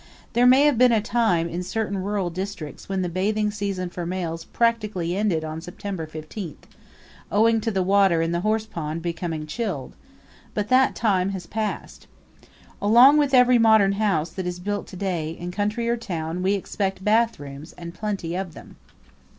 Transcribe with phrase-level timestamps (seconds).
[0.33, 4.03] There may have been a time in certain rural districts when the bathing season for
[4.03, 6.65] males practically ended on September fifteenth,
[7.31, 9.93] owing to the water in the horsepond becoming chilled;
[10.55, 12.07] but that time has passed.
[12.81, 16.55] Along with every modern house that is built to day, in country or town, we
[16.55, 18.77] expect bathrooms and plenty of them.